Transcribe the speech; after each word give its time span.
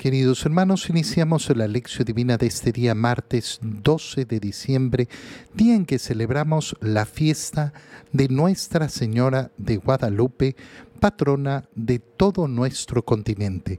Queridos 0.00 0.46
hermanos, 0.46 0.88
iniciamos 0.88 1.54
la 1.54 1.68
lección 1.68 2.06
divina 2.06 2.38
de 2.38 2.46
este 2.46 2.72
día 2.72 2.94
martes 2.94 3.58
12 3.60 4.24
de 4.24 4.40
diciembre, 4.40 5.10
día 5.52 5.74
en 5.74 5.84
que 5.84 5.98
celebramos 5.98 6.74
la 6.80 7.04
fiesta 7.04 7.74
de 8.10 8.28
Nuestra 8.28 8.88
Señora 8.88 9.50
de 9.58 9.76
Guadalupe, 9.76 10.56
patrona 11.00 11.68
de 11.74 11.98
todo 11.98 12.48
nuestro 12.48 13.04
continente. 13.04 13.78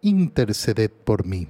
interceded 0.01 0.91
por 0.91 1.25
mí. 1.25 1.47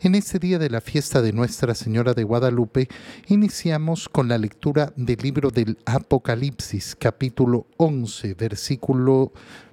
En 0.00 0.14
este 0.14 0.38
día 0.38 0.58
de 0.58 0.70
la 0.70 0.80
fiesta 0.80 1.22
de 1.22 1.32
Nuestra 1.32 1.74
Señora 1.74 2.14
de 2.14 2.22
Guadalupe, 2.22 2.88
iniciamos 3.26 4.08
con 4.08 4.28
la 4.28 4.38
lectura 4.38 4.92
del 4.94 5.18
libro 5.22 5.50
del 5.50 5.76
Apocalipsis, 5.86 6.94
capítulo 6.94 7.66
11, 7.78 8.34
versículo 8.34 9.32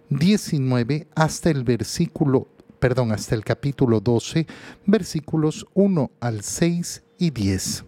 19 0.10 1.08
hasta 1.14 1.52
el 1.52 1.64
versículo, 1.64 2.48
perdón, 2.80 3.12
hasta 3.12 3.36
el 3.36 3.44
capítulo 3.44 4.00
12, 4.00 4.48
versículos 4.88 5.68
1 5.76 6.12
al 6.20 6.41
6 6.41 7.04
y 7.20 7.30
10. 7.30 7.86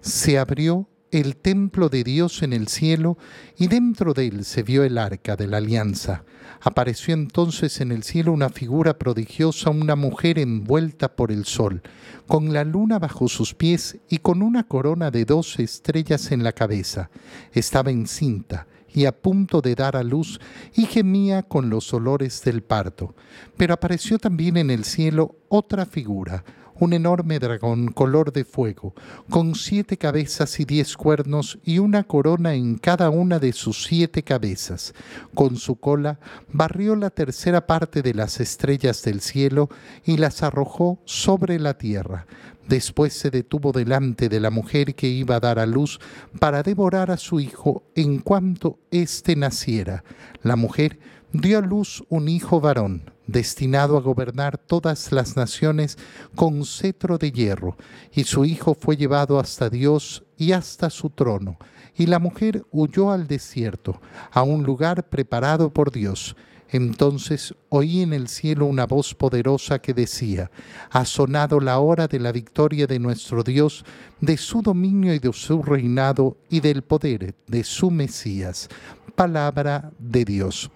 Se 0.00 0.38
abrió 0.38 0.88
el 1.10 1.36
templo 1.36 1.88
de 1.88 2.04
Dios 2.04 2.42
en 2.42 2.52
el 2.52 2.68
cielo 2.68 3.18
y 3.56 3.66
dentro 3.66 4.14
de 4.14 4.26
él 4.28 4.44
se 4.44 4.62
vio 4.62 4.84
el 4.84 4.98
arca 4.98 5.36
de 5.36 5.46
la 5.46 5.56
alianza. 5.56 6.24
Apareció 6.60 7.14
entonces 7.14 7.80
en 7.80 7.92
el 7.92 8.02
cielo 8.02 8.32
una 8.32 8.48
figura 8.48 8.98
prodigiosa, 8.98 9.70
una 9.70 9.96
mujer 9.96 10.38
envuelta 10.38 11.14
por 11.14 11.30
el 11.30 11.44
sol, 11.44 11.82
con 12.26 12.52
la 12.52 12.64
luna 12.64 12.98
bajo 12.98 13.28
sus 13.28 13.54
pies 13.54 13.98
y 14.08 14.18
con 14.18 14.42
una 14.42 14.64
corona 14.64 15.10
de 15.10 15.24
dos 15.24 15.58
estrellas 15.58 16.32
en 16.32 16.42
la 16.42 16.52
cabeza. 16.52 17.10
Estaba 17.52 17.90
encinta 17.90 18.66
y 18.92 19.04
a 19.04 19.12
punto 19.12 19.60
de 19.60 19.74
dar 19.74 19.96
a 19.96 20.02
luz 20.02 20.40
y 20.74 20.86
gemía 20.86 21.42
con 21.42 21.70
los 21.70 21.92
olores 21.94 22.42
del 22.42 22.62
parto. 22.62 23.14
Pero 23.56 23.74
apareció 23.74 24.18
también 24.18 24.56
en 24.56 24.70
el 24.70 24.84
cielo 24.84 25.36
otra 25.48 25.86
figura, 25.86 26.44
un 26.80 26.92
enorme 26.92 27.38
dragón 27.38 27.88
color 27.88 28.32
de 28.32 28.44
fuego, 28.44 28.94
con 29.28 29.54
siete 29.54 29.96
cabezas 29.96 30.60
y 30.60 30.64
diez 30.64 30.96
cuernos 30.96 31.58
y 31.64 31.78
una 31.78 32.04
corona 32.04 32.54
en 32.54 32.78
cada 32.78 33.10
una 33.10 33.38
de 33.38 33.52
sus 33.52 33.84
siete 33.84 34.22
cabezas. 34.22 34.94
Con 35.34 35.56
su 35.56 35.76
cola 35.76 36.20
barrió 36.52 36.96
la 36.96 37.10
tercera 37.10 37.66
parte 37.66 38.02
de 38.02 38.14
las 38.14 38.40
estrellas 38.40 39.02
del 39.02 39.20
cielo 39.20 39.68
y 40.04 40.16
las 40.16 40.42
arrojó 40.42 41.00
sobre 41.04 41.58
la 41.58 41.78
tierra. 41.78 42.26
Después 42.68 43.14
se 43.14 43.30
detuvo 43.30 43.72
delante 43.72 44.28
de 44.28 44.40
la 44.40 44.50
mujer 44.50 44.94
que 44.94 45.08
iba 45.08 45.36
a 45.36 45.40
dar 45.40 45.58
a 45.58 45.64
luz 45.64 45.98
para 46.38 46.62
devorar 46.62 47.10
a 47.10 47.16
su 47.16 47.40
hijo 47.40 47.82
en 47.94 48.18
cuanto 48.18 48.78
éste 48.90 49.36
naciera. 49.36 50.04
La 50.42 50.54
mujer 50.54 50.98
dio 51.32 51.58
a 51.58 51.62
luz 51.62 52.04
un 52.10 52.28
hijo 52.28 52.60
varón, 52.60 53.10
destinado 53.28 53.96
a 53.96 54.00
gobernar 54.00 54.58
todas 54.58 55.12
las 55.12 55.36
naciones 55.36 55.96
con 56.34 56.64
cetro 56.64 57.16
de 57.16 57.30
hierro, 57.30 57.76
y 58.12 58.24
su 58.24 58.44
hijo 58.44 58.74
fue 58.74 58.96
llevado 58.96 59.38
hasta 59.38 59.70
Dios 59.70 60.24
y 60.36 60.50
hasta 60.50 60.90
su 60.90 61.10
trono. 61.10 61.58
Y 61.96 62.06
la 62.06 62.18
mujer 62.18 62.64
huyó 62.72 63.12
al 63.12 63.28
desierto, 63.28 64.00
a 64.32 64.42
un 64.42 64.64
lugar 64.64 65.08
preparado 65.08 65.72
por 65.72 65.92
Dios 65.92 66.34
entonces 66.70 67.54
oí 67.70 68.02
en 68.02 68.12
el 68.12 68.28
cielo 68.28 68.66
una 68.66 68.86
voz 68.86 69.14
poderosa 69.14 69.78
que 69.78 69.94
decía, 69.94 70.50
ha 70.90 71.04
sonado 71.04 71.60
la 71.60 71.78
hora 71.78 72.08
de 72.08 72.20
la 72.20 72.32
victoria 72.32 72.86
de 72.86 72.98
nuestro 72.98 73.42
Dios, 73.42 73.84
de 74.20 74.36
su 74.36 74.60
dominio 74.60 75.14
y 75.14 75.18
de 75.18 75.32
su 75.32 75.62
reinado 75.62 76.36
y 76.50 76.60
del 76.60 76.82
poder 76.82 77.34
de 77.46 77.64
su 77.64 77.90
Mesías. 77.90 78.68
Palabra 79.14 79.90
de 79.98 80.24
Dios. 80.24 80.70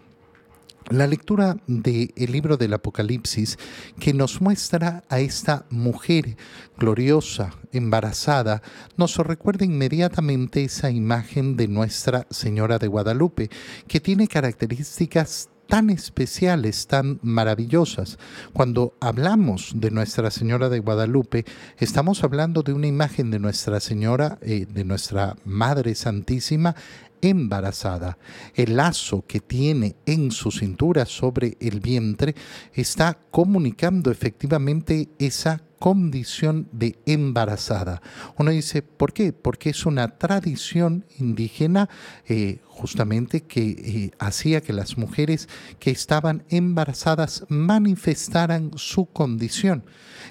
La 0.90 1.06
lectura 1.06 1.56
del 1.66 2.12
libro 2.16 2.56
del 2.56 2.74
Apocalipsis 2.74 3.58
que 3.98 4.12
nos 4.12 4.40
muestra 4.40 5.04
a 5.08 5.20
esta 5.20 5.64
mujer 5.70 6.36
gloriosa, 6.76 7.54
embarazada, 7.72 8.62
nos 8.96 9.16
recuerda 9.16 9.64
inmediatamente 9.64 10.64
esa 10.64 10.90
imagen 10.90 11.56
de 11.56 11.68
Nuestra 11.68 12.26
Señora 12.30 12.78
de 12.78 12.88
Guadalupe, 12.88 13.50
que 13.86 14.00
tiene 14.00 14.28
características 14.28 15.48
tan 15.68 15.90
especiales, 15.90 16.86
tan 16.86 17.18
maravillosas. 17.22 18.18
Cuando 18.52 18.94
hablamos 19.00 19.72
de 19.74 19.90
Nuestra 19.90 20.30
Señora 20.30 20.68
de 20.68 20.80
Guadalupe, 20.80 21.44
estamos 21.78 22.24
hablando 22.24 22.62
de 22.62 22.72
una 22.72 22.86
imagen 22.86 23.30
de 23.30 23.38
Nuestra 23.38 23.80
Señora, 23.80 24.38
eh, 24.42 24.66
de 24.68 24.84
nuestra 24.84 25.36
Madre 25.44 25.94
Santísima, 25.94 26.74
embarazada. 27.22 28.18
El 28.54 28.76
lazo 28.76 29.24
que 29.26 29.40
tiene 29.40 29.96
en 30.04 30.30
su 30.30 30.50
cintura 30.50 31.06
sobre 31.06 31.56
el 31.60 31.80
vientre 31.80 32.34
está 32.74 33.18
comunicando 33.30 34.10
efectivamente 34.10 35.08
esa 35.18 35.62
condición 35.82 36.68
de 36.70 36.96
embarazada. 37.06 38.02
Uno 38.38 38.52
dice, 38.52 38.82
¿por 38.82 39.12
qué? 39.12 39.32
Porque 39.32 39.70
es 39.70 39.84
una 39.84 40.16
tradición 40.16 41.04
indígena 41.18 41.88
eh, 42.28 42.60
justamente 42.68 43.40
que 43.40 43.70
eh, 43.70 44.10
hacía 44.20 44.60
que 44.60 44.72
las 44.72 44.96
mujeres 44.96 45.48
que 45.80 45.90
estaban 45.90 46.44
embarazadas 46.50 47.46
manifestaran 47.48 48.70
su 48.76 49.06
condición. 49.06 49.84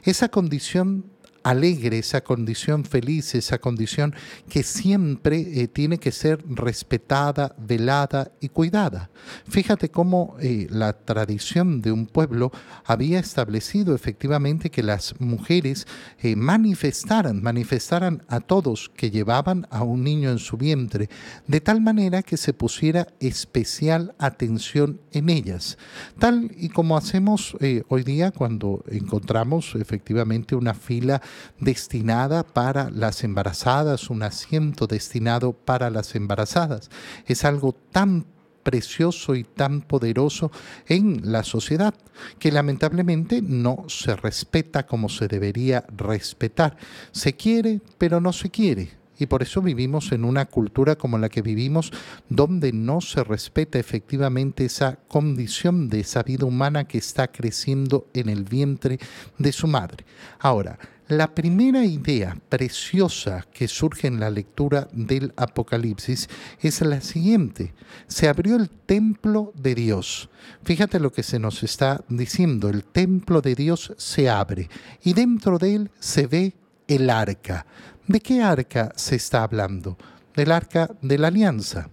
Esa 0.04 0.30
condición 0.30 1.12
alegre, 1.44 2.00
esa 2.00 2.22
condición 2.22 2.86
feliz, 2.86 3.36
esa 3.36 3.58
condición 3.58 4.14
que 4.50 4.64
siempre 4.64 5.62
eh, 5.62 5.68
tiene 5.68 5.98
que 5.98 6.12
ser 6.12 6.44
respetada, 6.48 7.56
velada 7.58 8.32
y 8.40 8.50
cuidada. 8.50 9.10
Fíjate 9.48 9.90
cómo 9.90 10.36
eh, 10.40 10.68
la 10.70 10.94
tradición 10.94 11.82
de 11.82 11.92
un 11.92 12.06
pueblo 12.06 12.52
había 12.86 13.20
establecido 13.20 13.96
efectivamente 13.96 14.70
que 14.70 14.84
las 14.84 15.20
mujeres 15.20 15.88
eh, 16.22 16.36
manifestaran, 16.36 17.42
manifestaran 17.42 18.24
a 18.28 18.40
todos 18.40 18.90
que 18.96 19.12
llevaban 19.12 19.68
a 19.70 19.84
un 19.84 20.04
niño 20.04 20.32
en 20.32 20.40
su 20.40 20.58
vientre, 20.58 21.10
de 21.48 21.62
tal 21.62 21.82
manera 21.82 22.24
que 22.24 22.38
se 22.38 22.54
pusiera 22.54 23.08
especial 23.20 24.16
atención 24.20 25.02
en 25.12 25.30
ellas, 25.30 25.78
tal 26.20 26.52
y 26.58 26.70
como 26.70 26.98
hacemos 26.98 27.56
hoy 27.88 28.04
día 28.04 28.32
cuando 28.32 28.84
encontramos 28.90 29.76
efectivamente 29.76 30.56
una 30.56 30.74
fila 30.74 31.22
destinada 31.60 32.44
para 32.44 32.90
las 32.90 33.24
embarazadas, 33.24 34.10
un 34.10 34.24
asiento 34.24 34.88
destinado 34.88 35.54
para 35.54 35.90
las 35.90 36.16
embarazadas. 36.16 36.90
Es 37.26 37.46
algo 37.46 37.76
tan 37.92 38.26
precioso 38.64 39.36
y 39.36 39.44
tan 39.44 39.82
poderoso 39.82 40.52
en 40.88 41.32
la 41.32 41.44
sociedad, 41.44 41.94
que 42.40 42.52
lamentablemente 42.52 43.42
no 43.42 43.86
se 43.88 44.16
respeta 44.16 44.86
como 44.86 45.10
se 45.10 45.28
debería 45.28 45.86
respetar. 45.96 46.78
Se 47.12 47.34
quiere, 47.34 47.82
pero 47.98 48.22
no 48.22 48.34
se 48.34 48.50
quiere. 48.50 49.02
Y 49.22 49.28
por 49.28 49.44
eso 49.44 49.62
vivimos 49.62 50.12
en 50.14 50.26
una 50.26 50.46
cultura 50.46 50.96
como 50.96 51.20
la 51.20 51.30
que 51.30 51.44
vivimos, 51.44 51.92
donde 52.28 52.74
no 52.74 53.02
se 53.02 53.24
respeta 53.24 53.78
efectivamente 53.78 54.66
esa 54.66 54.98
condición 55.08 55.90
de 55.90 56.00
esa 56.00 56.24
vida 56.24 56.46
humana 56.46 56.88
que 56.88 56.98
está 56.98 57.28
creciendo 57.28 58.08
en 58.16 58.30
el 58.30 58.46
vientre 58.46 58.98
de 59.38 59.52
su 59.52 59.68
madre. 59.68 60.06
Ahora, 60.40 60.80
la 61.12 61.36
primera 61.36 61.84
idea 61.84 62.38
preciosa 62.48 63.46
que 63.54 63.68
surge 63.68 64.08
en 64.08 64.22
la 64.22 64.30
lectura 64.30 64.88
del 64.94 65.34
Apocalipsis 65.36 66.30
es 66.62 66.80
la 66.80 67.02
siguiente. 67.02 67.74
Se 68.08 68.30
abrió 68.30 68.56
el 68.56 68.70
templo 68.70 69.52
de 69.54 69.76
Dios. 69.76 70.30
Fíjate 70.64 71.02
lo 71.02 71.12
que 71.12 71.24
se 71.24 71.38
nos 71.38 71.64
está 71.64 72.02
diciendo. 72.08 72.70
El 72.70 72.86
templo 72.86 73.42
de 73.42 73.56
Dios 73.56 73.94
se 73.98 74.30
abre 74.30 74.70
y 75.04 75.14
dentro 75.14 75.58
de 75.58 75.76
él 75.76 75.92
se 76.00 76.28
ve 76.28 76.54
el 76.88 77.10
arca. 77.10 77.66
¿De 78.08 78.22
qué 78.22 78.42
arca 78.42 78.94
se 78.96 79.18
está 79.18 79.44
hablando? 79.44 79.98
Del 80.34 80.50
arca 80.50 80.90
de 81.02 81.18
la 81.18 81.28
alianza. 81.28 81.90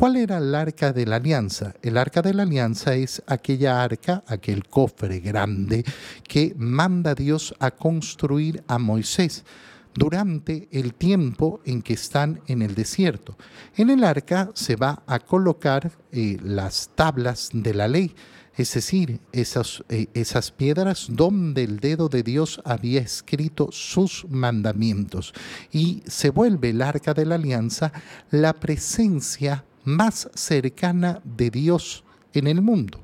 ¿Cuál 0.00 0.16
era 0.16 0.38
el 0.38 0.54
arca 0.54 0.94
de 0.94 1.04
la 1.04 1.16
alianza? 1.16 1.74
El 1.82 1.98
arca 1.98 2.22
de 2.22 2.32
la 2.32 2.44
alianza 2.44 2.94
es 2.94 3.22
aquella 3.26 3.82
arca, 3.82 4.24
aquel 4.26 4.66
cofre 4.66 5.20
grande 5.20 5.84
que 6.26 6.54
manda 6.56 7.14
Dios 7.14 7.54
a 7.58 7.70
construir 7.70 8.64
a 8.66 8.78
Moisés 8.78 9.44
durante 9.92 10.68
el 10.72 10.94
tiempo 10.94 11.60
en 11.66 11.82
que 11.82 11.92
están 11.92 12.40
en 12.46 12.62
el 12.62 12.74
desierto. 12.74 13.36
En 13.76 13.90
el 13.90 14.02
arca 14.02 14.50
se 14.54 14.74
va 14.74 15.02
a 15.06 15.18
colocar 15.18 15.92
eh, 16.12 16.38
las 16.42 16.88
tablas 16.94 17.50
de 17.52 17.74
la 17.74 17.86
ley 17.86 18.14
es 18.56 18.74
decir, 18.74 19.20
esas, 19.32 19.82
eh, 19.88 20.08
esas 20.12 20.50
piedras 20.50 21.06
donde 21.10 21.64
el 21.64 21.80
dedo 21.80 22.08
de 22.08 22.22
Dios 22.22 22.60
había 22.64 23.00
escrito 23.00 23.68
sus 23.72 24.26
mandamientos. 24.28 25.32
Y 25.72 26.02
se 26.06 26.28
vuelve 26.28 26.70
el 26.70 26.82
arca 26.82 27.14
de 27.14 27.24
la 27.24 27.36
alianza 27.36 27.92
la 28.30 28.52
presencia 28.52 29.64
más 29.84 30.28
cercana 30.34 31.20
de 31.24 31.50
Dios 31.50 32.04
en 32.32 32.46
el 32.46 32.62
mundo, 32.62 33.00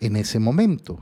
en 0.00 0.16
ese 0.16 0.38
momento. 0.38 1.00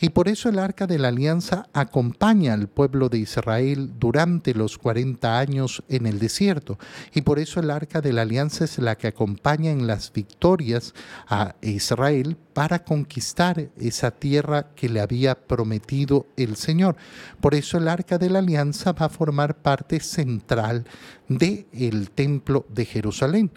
Y 0.00 0.10
por 0.10 0.28
eso 0.28 0.48
el 0.48 0.58
arca 0.58 0.86
de 0.86 0.98
la 0.98 1.08
alianza 1.08 1.68
acompaña 1.72 2.54
al 2.54 2.68
pueblo 2.68 3.08
de 3.08 3.18
Israel 3.18 3.92
durante 3.98 4.54
los 4.54 4.78
40 4.78 5.38
años 5.38 5.82
en 5.88 6.06
el 6.06 6.18
desierto. 6.18 6.78
Y 7.14 7.22
por 7.22 7.38
eso 7.38 7.60
el 7.60 7.70
arca 7.70 8.00
de 8.00 8.12
la 8.12 8.22
alianza 8.22 8.64
es 8.64 8.78
la 8.78 8.96
que 8.96 9.08
acompaña 9.08 9.70
en 9.70 9.86
las 9.86 10.12
victorias 10.12 10.94
a 11.28 11.54
Israel 11.62 12.36
para 12.52 12.84
conquistar 12.84 13.70
esa 13.78 14.10
tierra 14.10 14.74
que 14.74 14.88
le 14.88 15.00
había 15.00 15.34
prometido 15.34 16.26
el 16.36 16.56
Señor. 16.56 16.96
Por 17.40 17.54
eso 17.54 17.78
el 17.78 17.88
arca 17.88 18.18
de 18.18 18.30
la 18.30 18.40
alianza 18.40 18.92
va 18.92 19.06
a 19.06 19.10
formar 19.10 19.56
parte 19.56 20.00
central 20.00 20.84
del 21.30 21.66
el 21.72 22.10
templo 22.10 22.66
de 22.68 22.84
Jerusalén. 22.84 23.50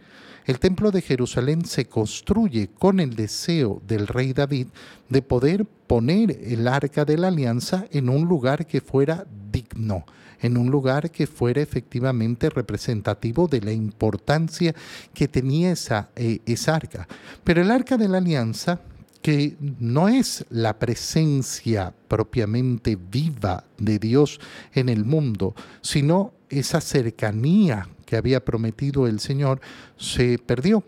El 0.45 0.59
templo 0.59 0.91
de 0.91 1.01
Jerusalén 1.01 1.65
se 1.65 1.85
construye 1.85 2.67
con 2.67 2.99
el 2.99 3.15
deseo 3.15 3.81
del 3.87 4.07
rey 4.07 4.33
David 4.33 4.67
de 5.09 5.21
poder 5.21 5.65
poner 5.65 6.31
el 6.43 6.67
arca 6.67 7.05
de 7.05 7.17
la 7.17 7.29
alianza 7.29 7.85
en 7.91 8.09
un 8.09 8.27
lugar 8.27 8.67
que 8.67 8.81
fuera 8.81 9.25
digno, 9.51 10.05
en 10.41 10.57
un 10.57 10.69
lugar 10.69 11.11
que 11.11 11.27
fuera 11.27 11.61
efectivamente 11.61 12.49
representativo 12.49 13.47
de 13.47 13.61
la 13.61 13.71
importancia 13.71 14.75
que 15.13 15.29
tenía 15.29 15.71
esa, 15.71 16.09
eh, 16.15 16.39
esa 16.45 16.75
arca. 16.75 17.07
Pero 17.43 17.61
el 17.61 17.71
arca 17.71 17.97
de 17.97 18.09
la 18.09 18.17
alianza 18.17 18.81
que 19.23 19.55
no 19.79 20.09
es 20.09 20.45
la 20.49 20.77
presencia 20.77 21.93
propiamente 22.09 22.97
viva 22.97 23.63
de 23.77 23.97
Dios 23.97 24.39
en 24.73 24.89
el 24.89 25.05
mundo, 25.05 25.55
sino 25.81 26.33
esa 26.49 26.81
cercanía 26.81 27.87
que 28.05 28.17
había 28.17 28.43
prometido 28.43 29.07
el 29.07 29.21
Señor, 29.21 29.61
se 29.97 30.37
perdió. 30.37 30.83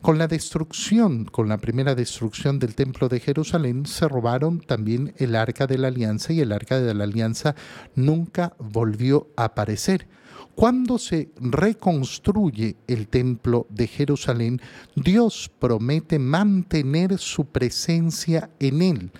Con 0.00 0.18
la 0.18 0.28
destrucción, 0.28 1.24
con 1.24 1.48
la 1.48 1.58
primera 1.58 1.94
destrucción 1.94 2.58
del 2.60 2.76
templo 2.76 3.08
de 3.08 3.20
Jerusalén, 3.20 3.86
se 3.86 4.06
robaron 4.06 4.60
también 4.60 5.12
el 5.16 5.34
arca 5.34 5.66
de 5.66 5.78
la 5.78 5.88
alianza 5.88 6.32
y 6.32 6.40
el 6.40 6.52
arca 6.52 6.78
de 6.78 6.94
la 6.94 7.04
alianza 7.04 7.56
nunca 7.96 8.54
volvió 8.58 9.28
a 9.36 9.46
aparecer. 9.46 10.06
Cuando 10.54 10.98
se 10.98 11.30
reconstruye 11.40 12.76
el 12.86 13.08
templo 13.08 13.66
de 13.70 13.86
Jerusalén, 13.86 14.60
Dios 14.94 15.50
promete 15.58 16.18
mantener 16.18 17.18
su 17.18 17.46
presencia 17.46 18.50
en 18.60 18.82
él. 18.82 19.12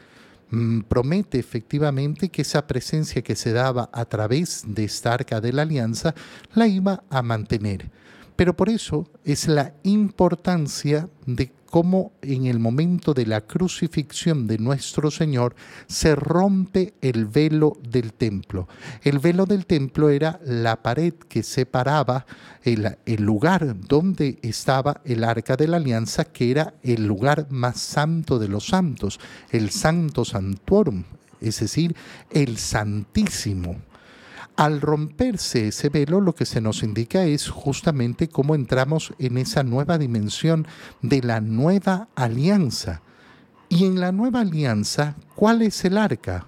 Mm, 0.50 0.82
promete 0.82 1.38
efectivamente 1.38 2.28
que 2.28 2.42
esa 2.42 2.66
presencia 2.66 3.22
que 3.22 3.34
se 3.34 3.52
daba 3.52 3.90
a 3.92 4.04
través 4.04 4.62
de 4.66 4.84
esta 4.84 5.12
arca 5.12 5.40
de 5.40 5.52
la 5.52 5.62
alianza 5.62 6.14
la 6.54 6.68
iba 6.68 7.02
a 7.10 7.22
mantener. 7.22 7.90
Pero 8.36 8.56
por 8.56 8.68
eso 8.68 9.08
es 9.24 9.48
la 9.48 9.74
importancia 9.84 11.08
de 11.26 11.52
cómo 11.74 12.12
en 12.22 12.46
el 12.46 12.60
momento 12.60 13.14
de 13.14 13.26
la 13.26 13.40
crucifixión 13.40 14.46
de 14.46 14.58
nuestro 14.58 15.10
Señor 15.10 15.56
se 15.88 16.14
rompe 16.14 16.94
el 17.00 17.26
velo 17.26 17.76
del 17.82 18.12
templo. 18.12 18.68
El 19.02 19.18
velo 19.18 19.44
del 19.44 19.66
templo 19.66 20.08
era 20.08 20.38
la 20.44 20.82
pared 20.82 21.14
que 21.14 21.42
separaba 21.42 22.26
el, 22.62 22.96
lugar 23.18 23.74
donde 23.88 24.38
estaba 24.42 25.00
el 25.04 25.24
arca 25.24 25.56
de 25.56 25.66
la 25.66 25.78
alianza, 25.78 26.26
que 26.26 26.52
era 26.52 26.74
el 26.84 27.06
lugar 27.06 27.48
más 27.50 27.80
santo 27.80 28.38
de 28.38 28.46
los 28.46 28.68
santos, 28.68 29.18
el 29.50 29.70
santo 29.70 30.24
santuorum, 30.24 31.02
es 31.40 31.58
decir, 31.58 31.96
el 32.30 32.56
santísimo. 32.56 33.78
Al 34.56 34.80
romperse 34.80 35.68
ese 35.68 35.88
velo, 35.88 36.20
lo 36.20 36.34
que 36.34 36.46
se 36.46 36.60
nos 36.60 36.84
indica 36.84 37.24
es 37.24 37.48
justamente 37.48 38.28
cómo 38.28 38.54
entramos 38.54 39.12
en 39.18 39.36
esa 39.36 39.64
nueva 39.64 39.98
dimensión 39.98 40.66
de 41.02 41.22
la 41.22 41.40
nueva 41.40 42.08
alianza. 42.14 43.02
Y 43.68 43.84
en 43.84 43.98
la 43.98 44.12
nueva 44.12 44.40
alianza, 44.40 45.16
¿cuál 45.34 45.62
es 45.62 45.84
el 45.84 45.98
arca? 45.98 46.46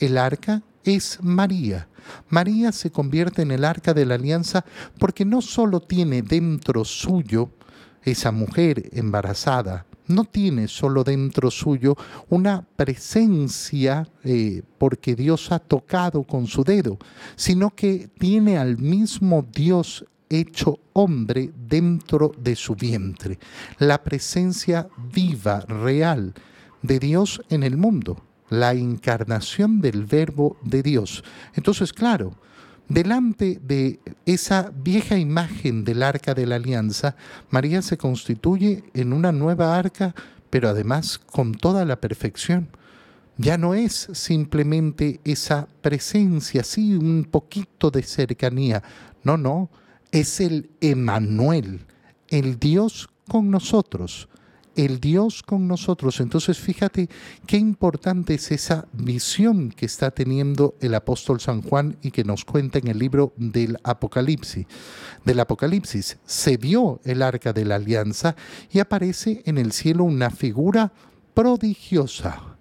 El 0.00 0.18
arca 0.18 0.62
es 0.82 1.18
María. 1.22 1.88
María 2.28 2.72
se 2.72 2.90
convierte 2.90 3.42
en 3.42 3.52
el 3.52 3.64
arca 3.64 3.94
de 3.94 4.04
la 4.04 4.16
alianza 4.16 4.64
porque 4.98 5.24
no 5.24 5.40
solo 5.40 5.80
tiene 5.80 6.22
dentro 6.22 6.84
suyo 6.84 7.50
esa 8.02 8.32
mujer 8.32 8.90
embarazada, 8.92 9.86
no 10.06 10.24
tiene 10.24 10.68
solo 10.68 11.04
dentro 11.04 11.50
suyo 11.50 11.96
una 12.28 12.66
presencia 12.76 14.06
eh, 14.22 14.62
porque 14.78 15.14
Dios 15.14 15.50
ha 15.52 15.58
tocado 15.58 16.22
con 16.24 16.46
su 16.46 16.64
dedo, 16.64 16.98
sino 17.36 17.70
que 17.70 18.08
tiene 18.18 18.58
al 18.58 18.78
mismo 18.78 19.46
Dios 19.52 20.04
hecho 20.28 20.80
hombre 20.92 21.50
dentro 21.68 22.32
de 22.38 22.56
su 22.56 22.74
vientre, 22.74 23.38
la 23.78 24.02
presencia 24.02 24.88
viva, 25.12 25.60
real 25.60 26.34
de 26.82 26.98
Dios 26.98 27.42
en 27.48 27.62
el 27.62 27.76
mundo, 27.76 28.22
la 28.50 28.74
encarnación 28.74 29.80
del 29.80 30.04
verbo 30.04 30.56
de 30.62 30.82
Dios. 30.82 31.24
Entonces, 31.54 31.92
claro, 31.92 32.34
Delante 32.88 33.58
de 33.62 33.98
esa 34.26 34.70
vieja 34.74 35.16
imagen 35.16 35.84
del 35.84 36.02
arca 36.02 36.34
de 36.34 36.46
la 36.46 36.56
alianza, 36.56 37.16
María 37.50 37.80
se 37.80 37.96
constituye 37.96 38.84
en 38.92 39.12
una 39.12 39.32
nueva 39.32 39.78
arca, 39.78 40.14
pero 40.50 40.68
además 40.68 41.18
con 41.18 41.54
toda 41.54 41.84
la 41.84 42.00
perfección. 42.00 42.68
Ya 43.38 43.56
no 43.58 43.74
es 43.74 44.08
simplemente 44.12 45.20
esa 45.24 45.66
presencia, 45.80 46.62
sí, 46.62 46.94
un 46.94 47.26
poquito 47.28 47.90
de 47.90 48.02
cercanía. 48.02 48.82
No, 49.24 49.36
no, 49.36 49.70
es 50.12 50.40
el 50.40 50.70
Emanuel, 50.80 51.80
el 52.28 52.60
Dios 52.60 53.08
con 53.28 53.50
nosotros 53.50 54.28
el 54.76 55.00
Dios 55.00 55.42
con 55.42 55.68
nosotros. 55.68 56.20
Entonces 56.20 56.58
fíjate 56.58 57.08
qué 57.46 57.56
importante 57.56 58.34
es 58.34 58.50
esa 58.50 58.86
visión 58.92 59.70
que 59.70 59.86
está 59.86 60.10
teniendo 60.10 60.74
el 60.80 60.94
apóstol 60.94 61.40
San 61.40 61.62
Juan 61.62 61.96
y 62.02 62.10
que 62.10 62.24
nos 62.24 62.44
cuenta 62.44 62.78
en 62.78 62.88
el 62.88 62.98
libro 62.98 63.32
del 63.36 63.78
Apocalipsis. 63.82 64.66
Del 65.24 65.40
Apocalipsis 65.40 66.18
se 66.24 66.56
vio 66.56 67.00
el 67.04 67.22
arca 67.22 67.52
de 67.52 67.64
la 67.64 67.76
alianza 67.76 68.36
y 68.70 68.78
aparece 68.78 69.42
en 69.46 69.58
el 69.58 69.72
cielo 69.72 70.04
una 70.04 70.30
figura 70.30 70.92
prodigiosa. 71.34 72.56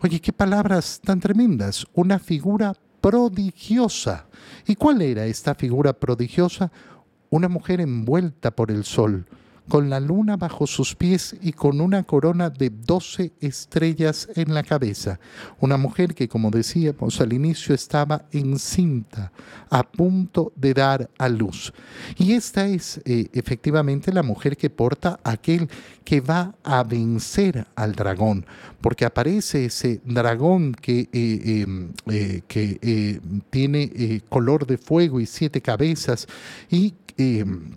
Oye, 0.00 0.20
qué 0.20 0.32
palabras 0.32 1.00
tan 1.02 1.20
tremendas. 1.20 1.86
Una 1.94 2.18
figura 2.18 2.74
prodigiosa. 3.00 4.26
¿Y 4.66 4.74
cuál 4.74 5.00
era 5.02 5.26
esta 5.26 5.54
figura 5.54 5.92
prodigiosa? 5.92 6.70
Una 7.30 7.48
mujer 7.48 7.80
envuelta 7.80 8.50
por 8.50 8.70
el 8.70 8.84
sol 8.84 9.26
con 9.68 9.90
la 9.90 10.00
luna 10.00 10.36
bajo 10.36 10.66
sus 10.66 10.94
pies 10.94 11.36
y 11.40 11.52
con 11.52 11.80
una 11.80 12.04
corona 12.04 12.50
de 12.50 12.70
doce 12.70 13.32
estrellas 13.40 14.28
en 14.34 14.54
la 14.54 14.62
cabeza. 14.62 15.18
Una 15.60 15.76
mujer 15.76 16.14
que, 16.14 16.28
como 16.28 16.50
decíamos 16.50 17.20
al 17.20 17.32
inicio, 17.32 17.74
estaba 17.74 18.24
encinta, 18.32 19.32
a 19.70 19.82
punto 19.82 20.52
de 20.56 20.74
dar 20.74 21.10
a 21.18 21.28
luz. 21.28 21.72
Y 22.16 22.32
esta 22.32 22.66
es 22.66 23.00
eh, 23.04 23.28
efectivamente 23.32 24.12
la 24.12 24.22
mujer 24.22 24.56
que 24.56 24.70
porta 24.70 25.18
aquel 25.24 25.68
que 26.04 26.20
va 26.20 26.54
a 26.62 26.84
vencer 26.84 27.66
al 27.74 27.94
dragón, 27.94 28.46
porque 28.80 29.04
aparece 29.04 29.64
ese 29.64 30.00
dragón 30.04 30.72
que, 30.72 31.08
eh, 31.12 31.62
em, 31.62 31.92
eh, 32.06 32.42
que 32.46 33.20
tiene 33.50 34.22
color 34.28 34.66
de 34.66 34.78
fuego 34.78 35.18
y 35.20 35.26
siete 35.26 35.60
cabezas 35.60 36.28
y 36.70 36.94
em, 37.18 37.74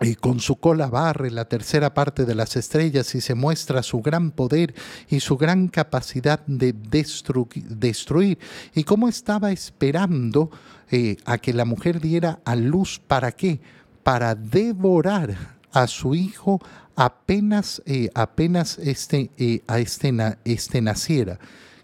y 0.00 0.14
con 0.14 0.40
su 0.40 0.56
cola 0.56 0.86
barre 0.88 1.30
la 1.30 1.46
tercera 1.46 1.92
parte 1.94 2.24
de 2.24 2.34
las 2.34 2.56
estrellas 2.56 3.14
y 3.14 3.20
se 3.20 3.34
muestra 3.34 3.82
su 3.82 4.00
gran 4.00 4.30
poder 4.30 4.74
y 5.08 5.20
su 5.20 5.36
gran 5.36 5.68
capacidad 5.68 6.40
de 6.46 6.72
destruir. 6.72 8.38
Y 8.74 8.84
cómo 8.84 9.08
estaba 9.08 9.50
esperando 9.50 10.50
eh, 10.90 11.16
a 11.24 11.38
que 11.38 11.52
la 11.52 11.64
mujer 11.64 12.00
diera 12.00 12.40
a 12.44 12.54
luz, 12.56 13.00
¿para 13.04 13.32
qué? 13.32 13.60
Para 14.02 14.34
devorar 14.34 15.58
a 15.72 15.86
su 15.86 16.14
hijo 16.14 16.60
apenas, 16.96 17.82
eh, 17.86 18.10
apenas 18.14 18.78
este, 18.78 19.30
eh, 19.36 19.62
a 19.66 19.78
este, 19.78 20.14
este 20.44 20.80
naciera. 20.80 21.38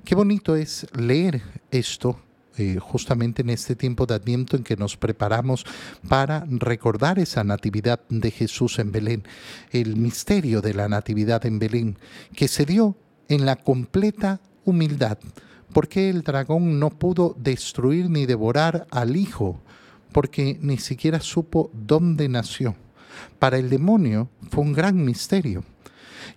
Qué 0.05 0.15
bonito 0.15 0.55
es 0.57 0.87
leer 0.95 1.43
esto 1.71 2.21
eh, 2.57 2.79
justamente 2.81 3.43
en 3.43 3.51
este 3.51 3.75
tiempo 3.75 4.07
de 4.07 4.15
Adviento 4.15 4.57
en 4.57 4.65
que 4.65 4.77
nos 4.77 4.97
preparamos 4.97 5.65
para 6.09 6.47
recordar 6.49 7.19
esa 7.19 7.43
natividad 7.43 8.01
de 8.09 8.31
Jesús 8.31 8.79
en 8.79 8.93
Belén, 8.93 9.25
el 9.71 9.97
misterio 9.97 10.61
de 10.61 10.75
la 10.75 10.89
natividad 10.89 11.45
en 11.47 11.59
Belén, 11.59 11.99
que 12.35 12.49
se 12.49 12.65
dio 12.65 12.97
en 13.29 13.47
la 13.47 13.57
completa 13.57 14.41
humildad. 14.65 15.19
porque 15.73 16.09
el 16.09 16.23
dragón 16.23 16.79
no 16.79 16.91
pudo 16.91 17.35
destruir 17.37 18.09
ni 18.09 18.27
devorar 18.27 18.87
al 18.93 19.17
Hijo? 19.17 19.61
Porque 20.13 20.57
ni 20.63 20.79
siquiera 20.79 21.19
supo 21.19 21.69
dónde 21.73 22.29
nació. 22.29 22.77
Para 23.41 23.59
el 23.59 23.69
demonio 23.69 24.29
fue 24.51 24.63
un 24.63 24.73
gran 24.73 25.05
misterio. 25.05 25.65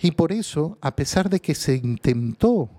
Y 0.01 0.11
por 0.11 0.31
eso, 0.31 0.79
a 0.81 0.95
pesar 0.95 1.29
de 1.29 1.39
que 1.39 1.53
se 1.53 1.75
intentó 1.75 2.69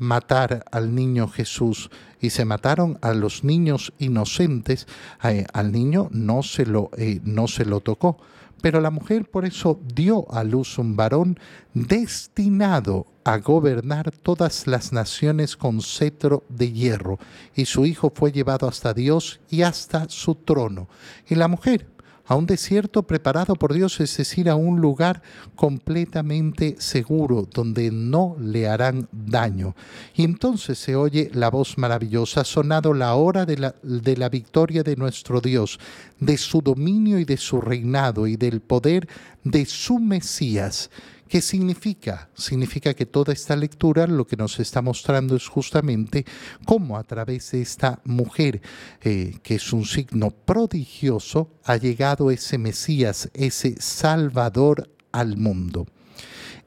matar 0.00 0.64
al 0.72 0.94
niño 0.94 1.28
Jesús 1.28 1.90
y 2.20 2.30
se 2.30 2.44
mataron 2.44 2.98
a 3.02 3.12
los 3.14 3.44
niños 3.44 3.92
inocentes, 3.98 4.88
eh, 5.22 5.46
al 5.52 5.70
niño 5.70 6.08
no 6.10 6.42
se, 6.42 6.66
lo, 6.66 6.90
eh, 6.96 7.20
no 7.22 7.46
se 7.46 7.64
lo 7.64 7.80
tocó. 7.80 8.18
Pero 8.60 8.80
la 8.80 8.90
mujer 8.90 9.30
por 9.30 9.44
eso 9.44 9.80
dio 9.94 10.30
a 10.32 10.44
luz 10.44 10.76
un 10.78 10.96
varón 10.96 11.38
destinado 11.72 13.06
a 13.24 13.38
gobernar 13.38 14.10
todas 14.10 14.66
las 14.66 14.92
naciones 14.92 15.56
con 15.56 15.80
cetro 15.80 16.44
de 16.48 16.72
hierro, 16.72 17.18
y 17.54 17.66
su 17.66 17.86
hijo 17.86 18.12
fue 18.14 18.32
llevado 18.32 18.68
hasta 18.68 18.92
Dios 18.92 19.40
y 19.48 19.62
hasta 19.62 20.08
su 20.08 20.34
trono. 20.34 20.88
Y 21.28 21.36
la 21.36 21.48
mujer 21.48 21.86
a 22.30 22.36
un 22.36 22.46
desierto 22.46 23.02
preparado 23.02 23.56
por 23.56 23.74
Dios, 23.74 23.98
es 23.98 24.16
decir, 24.16 24.48
a 24.48 24.54
un 24.54 24.80
lugar 24.80 25.20
completamente 25.56 26.76
seguro 26.78 27.48
donde 27.52 27.90
no 27.90 28.36
le 28.38 28.68
harán 28.68 29.08
daño. 29.10 29.74
Y 30.14 30.22
entonces 30.22 30.78
se 30.78 30.94
oye 30.94 31.28
la 31.34 31.50
voz 31.50 31.76
maravillosa, 31.76 32.42
ha 32.42 32.44
sonado 32.44 32.94
la 32.94 33.16
hora 33.16 33.46
de 33.46 33.58
la, 33.58 33.74
de 33.82 34.16
la 34.16 34.28
victoria 34.28 34.84
de 34.84 34.94
nuestro 34.94 35.40
Dios, 35.40 35.80
de 36.20 36.38
su 36.38 36.62
dominio 36.62 37.18
y 37.18 37.24
de 37.24 37.36
su 37.36 37.60
reinado 37.60 38.28
y 38.28 38.36
del 38.36 38.60
poder 38.60 39.08
de 39.42 39.66
su 39.66 39.98
Mesías 39.98 40.88
¿Qué 41.30 41.40
significa? 41.40 42.28
Significa 42.34 42.92
que 42.92 43.06
toda 43.06 43.32
esta 43.32 43.54
lectura 43.54 44.08
lo 44.08 44.26
que 44.26 44.34
nos 44.34 44.58
está 44.58 44.82
mostrando 44.82 45.36
es 45.36 45.46
justamente 45.46 46.24
cómo 46.64 46.96
a 46.96 47.04
través 47.04 47.52
de 47.52 47.62
esta 47.62 48.00
mujer, 48.04 48.60
eh, 49.00 49.38
que 49.40 49.54
es 49.54 49.72
un 49.72 49.84
signo 49.84 50.32
prodigioso, 50.32 51.52
ha 51.62 51.76
llegado 51.76 52.32
ese 52.32 52.58
Mesías, 52.58 53.30
ese 53.32 53.80
Salvador 53.80 54.90
al 55.12 55.36
mundo. 55.36 55.86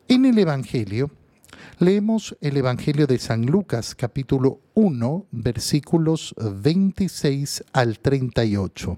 En 0.07 0.23
el 0.23 0.39
Evangelio, 0.39 1.11
leemos 1.79 2.37
el 2.39 2.55
Evangelio 2.55 3.05
de 3.05 3.19
San 3.19 3.45
Lucas 3.45 3.93
capítulo 3.95 4.61
1, 4.75 5.27
versículos 5.31 6.33
26 6.37 7.65
al 7.73 7.99
38. 7.99 8.97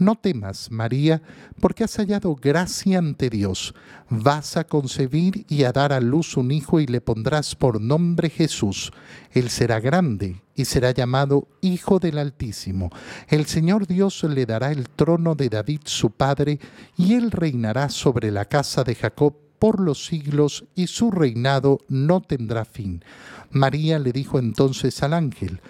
no 0.00 0.16
temas, 0.16 0.70
María, 0.70 1.22
porque 1.60 1.84
has 1.84 1.96
hallado 1.96 2.34
gracia 2.34 2.98
ante 2.98 3.30
Dios. 3.30 3.74
Vas 4.08 4.56
a 4.56 4.64
concebir 4.64 5.44
y 5.48 5.64
a 5.64 5.72
dar 5.72 5.92
a 5.92 6.00
luz 6.00 6.36
un 6.36 6.50
hijo 6.50 6.80
y 6.80 6.86
le 6.86 7.00
pondrás 7.00 7.54
por 7.54 7.80
nombre 7.80 8.30
Jesús. 8.30 8.92
Él 9.32 9.50
será 9.50 9.78
grande 9.78 10.42
y 10.54 10.64
será 10.64 10.90
llamado 10.90 11.48
Hijo 11.60 11.98
del 11.98 12.18
Altísimo. 12.18 12.90
El 13.28 13.46
Señor 13.46 13.86
Dios 13.86 14.24
le 14.24 14.46
dará 14.46 14.72
el 14.72 14.88
trono 14.88 15.34
de 15.34 15.48
David 15.48 15.80
su 15.84 16.10
padre, 16.10 16.58
y 16.96 17.14
él 17.14 17.30
reinará 17.30 17.88
sobre 17.88 18.30
la 18.30 18.44
casa 18.44 18.84
de 18.84 18.94
Jacob 18.94 19.34
por 19.58 19.80
los 19.80 20.06
siglos, 20.06 20.64
y 20.74 20.86
su 20.86 21.10
reinado 21.10 21.78
no 21.88 22.20
tendrá 22.20 22.64
fin. 22.64 23.04
María 23.50 23.98
le 23.98 24.12
dijo 24.12 24.38
entonces 24.38 25.02
al 25.02 25.12
ángel, 25.12 25.60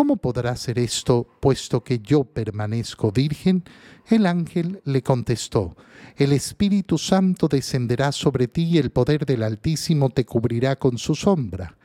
¿Cómo 0.00 0.16
podrá 0.16 0.56
ser 0.56 0.78
esto, 0.78 1.26
puesto 1.40 1.84
que 1.84 1.98
yo 1.98 2.24
permanezco 2.24 3.12
virgen? 3.12 3.64
El 4.08 4.24
ángel 4.24 4.80
le 4.86 5.02
contestó, 5.02 5.76
El 6.16 6.32
Espíritu 6.32 6.96
Santo 6.96 7.48
descenderá 7.48 8.10
sobre 8.10 8.48
ti 8.48 8.62
y 8.62 8.78
el 8.78 8.92
poder 8.92 9.26
del 9.26 9.42
Altísimo 9.42 10.08
te 10.08 10.24
cubrirá 10.24 10.76
con 10.76 10.96
su 10.96 11.14
sombra. 11.14 11.76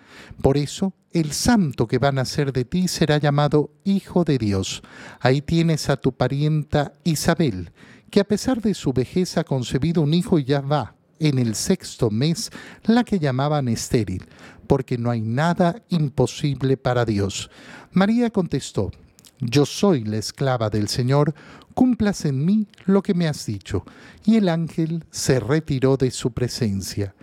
Por 0.42 0.56
eso, 0.56 0.94
el 1.12 1.34
santo 1.34 1.88
que 1.88 1.98
va 1.98 2.08
a 2.08 2.14
nacer 2.14 2.54
de 2.54 2.64
ti 2.64 2.88
será 2.88 3.18
llamado 3.18 3.72
Hijo 3.84 4.24
de 4.24 4.38
Dios. 4.38 4.82
Ahí 5.20 5.42
tienes 5.42 5.90
a 5.90 5.98
tu 5.98 6.14
parienta 6.14 6.94
Isabel, 7.04 7.74
que 8.10 8.22
a 8.22 8.24
pesar 8.24 8.62
de 8.62 8.76
su 8.76 8.94
vejez 8.94 9.38
ha 9.38 9.44
concebido 9.44 10.02
un 10.02 10.14
hijo 10.14 10.40
y 10.40 10.46
ya 10.46 10.62
va 10.62 10.96
en 11.20 11.40
el 11.40 11.56
sexto 11.56 12.10
mes 12.10 12.52
la 12.84 13.04
que 13.04 13.20
llamaban 13.20 13.68
estéril, 13.68 14.26
porque 14.66 14.98
no 14.98 15.10
hay 15.10 15.22
nada 15.22 15.82
imposible 15.90 16.78
para 16.78 17.06
Dios. 17.06 17.50
María 17.92 18.30
contestó, 18.30 18.92
Yo 19.40 19.66
soy 19.66 20.04
la 20.04 20.18
esclava 20.18 20.70
del 20.70 20.88
Señor, 20.88 21.34
cumplas 21.74 22.26
en 22.26 22.44
mí 22.46 22.68
lo 22.86 23.04
que 23.04 23.14
me 23.14 23.28
has 23.28 23.46
dicho. 23.46 23.86
Y 24.26 24.38
el 24.38 24.50
ángel 24.50 25.06
se 25.12 25.40
retiró 25.40 25.98
de 25.98 26.12
su 26.12 26.32
presencia. 26.32 27.16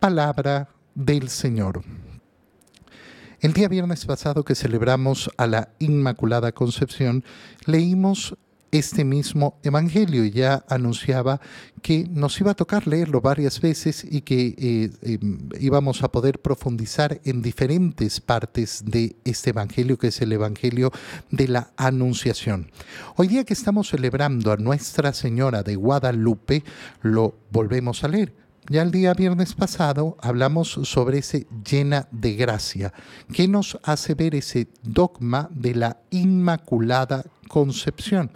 Palabra 0.00 0.68
del 0.94 1.28
Señor. 1.28 1.82
El 3.40 3.54
día 3.54 3.66
viernes 3.66 4.06
pasado 4.06 4.44
que 4.44 4.54
celebramos 4.54 5.28
a 5.36 5.48
la 5.48 5.70
Inmaculada 5.80 6.52
Concepción, 6.52 7.24
leímos 7.66 8.36
este 8.72 9.04
mismo 9.04 9.60
Evangelio. 9.62 10.24
Ya 10.24 10.64
anunciaba 10.68 11.40
que 11.82 12.08
nos 12.10 12.40
iba 12.40 12.52
a 12.52 12.54
tocar 12.54 12.86
leerlo 12.88 13.20
varias 13.20 13.60
veces 13.60 14.04
y 14.08 14.22
que 14.22 14.54
eh, 14.58 14.90
em, 15.02 15.48
íbamos 15.60 16.02
a 16.02 16.10
poder 16.10 16.40
profundizar 16.40 17.20
en 17.24 17.42
diferentes 17.42 18.20
partes 18.20 18.82
de 18.84 19.14
este 19.24 19.50
Evangelio, 19.50 19.98
que 19.98 20.08
es 20.08 20.20
el 20.22 20.32
Evangelio 20.32 20.90
de 21.30 21.48
la 21.48 21.70
Anunciación. 21.76 22.70
Hoy 23.16 23.28
día 23.28 23.44
que 23.44 23.52
estamos 23.52 23.90
celebrando 23.90 24.50
a 24.50 24.56
Nuestra 24.56 25.12
Señora 25.12 25.62
de 25.62 25.76
Guadalupe, 25.76 26.64
lo 27.02 27.34
volvemos 27.50 28.02
a 28.02 28.08
leer. 28.08 28.41
Ya 28.68 28.82
el 28.82 28.92
día 28.92 29.12
viernes 29.12 29.54
pasado 29.54 30.16
hablamos 30.20 30.70
sobre 30.84 31.18
ese 31.18 31.48
llena 31.68 32.06
de 32.12 32.34
gracia, 32.34 32.92
que 33.32 33.48
nos 33.48 33.76
hace 33.82 34.14
ver 34.14 34.36
ese 34.36 34.68
dogma 34.84 35.48
de 35.50 35.74
la 35.74 35.98
Inmaculada 36.10 37.24
Concepción. 37.48 38.30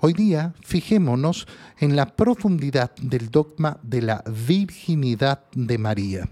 Hoy 0.00 0.12
día 0.12 0.52
fijémonos 0.62 1.46
en 1.78 1.96
la 1.96 2.14
profundidad 2.14 2.94
del 3.00 3.30
dogma 3.30 3.78
de 3.82 4.02
la 4.02 4.22
virginidad 4.46 5.44
de 5.54 5.78
María. 5.78 6.28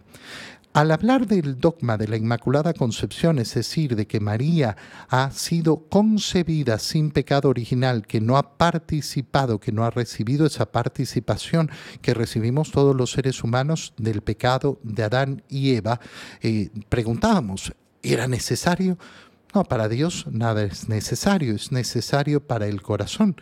Al 0.79 0.93
hablar 0.93 1.27
del 1.27 1.59
dogma 1.59 1.97
de 1.97 2.07
la 2.07 2.17
Inmaculada 2.17 2.73
Concepción, 2.73 3.41
es 3.41 3.53
decir, 3.53 3.97
de 3.97 4.07
que 4.07 4.21
María 4.21 4.77
ha 5.09 5.33
sido 5.33 5.89
concebida 5.89 6.79
sin 6.79 7.11
pecado 7.11 7.49
original, 7.49 8.07
que 8.07 8.21
no 8.21 8.37
ha 8.37 8.57
participado, 8.57 9.59
que 9.59 9.73
no 9.73 9.83
ha 9.83 9.91
recibido 9.91 10.47
esa 10.47 10.71
participación 10.71 11.69
que 12.01 12.15
recibimos 12.15 12.71
todos 12.71 12.95
los 12.95 13.11
seres 13.11 13.43
humanos 13.43 13.93
del 13.97 14.23
pecado 14.23 14.79
de 14.85 15.03
Adán 15.03 15.43
y 15.49 15.75
Eva, 15.75 15.99
eh, 16.43 16.71
preguntábamos, 16.89 17.73
¿era 18.01 18.29
necesario? 18.29 18.99
No, 19.57 19.65
para 19.65 19.89
Dios 19.89 20.27
nada 20.31 20.63
es 20.63 20.89
necesario, 20.89 21.57
es 21.57 21.73
necesario 21.73 22.47
para 22.47 22.69
el 22.69 22.83
corazón 22.83 23.35